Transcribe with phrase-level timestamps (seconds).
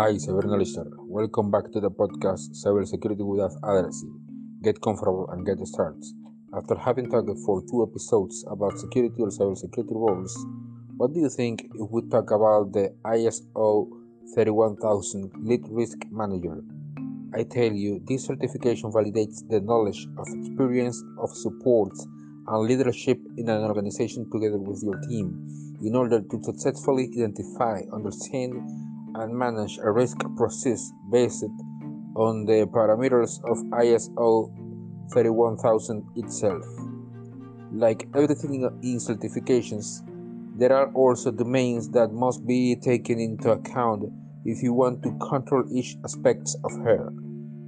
[0.00, 0.78] Hi, cyberanalyst.
[0.96, 4.08] Welcome back to the podcast Cybersecurity Without Addressy.
[4.62, 6.02] Get comfortable and get started.
[6.54, 10.34] After having talked for two episodes about security or cybersecurity roles,
[10.96, 13.90] what do you think if we talk about the ISO
[14.34, 16.64] 31000 Lead Risk Manager?
[17.34, 21.92] I tell you, this certification validates the knowledge of experience of support
[22.48, 28.89] and leadership in an organization together with your team in order to successfully identify, understand,
[29.14, 31.44] and manage a risk process based
[32.16, 34.50] on the parameters of ISO
[35.12, 36.64] 31000 itself.
[37.72, 40.02] Like everything in certifications,
[40.58, 44.04] there are also domains that must be taken into account
[44.44, 47.12] if you want to control each aspect of her.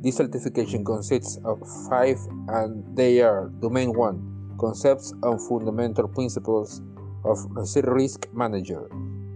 [0.02, 6.83] This certification consists of five and they are Domain 1 Concepts and Fundamental Principles
[7.24, 7.38] of
[7.84, 8.88] Risk Manager,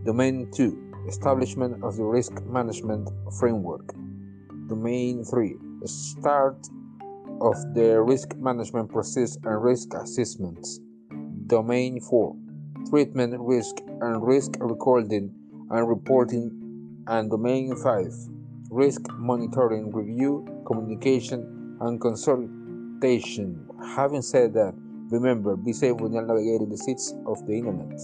[0.05, 3.09] Domain 2 establishment of the risk management
[3.39, 3.95] framework.
[4.69, 6.67] Domain 3 start
[7.41, 10.81] of the risk management process and risk assessments.
[11.47, 12.37] Domain 4
[12.91, 15.35] treatment risk and risk recording
[15.71, 16.63] and reporting.
[17.09, 18.07] And domain 5
[18.71, 23.69] risk monitoring, review, communication, and consultation.
[23.95, 24.75] Having said that,
[25.11, 28.01] remember be safe when you're navigating the seats of the internet.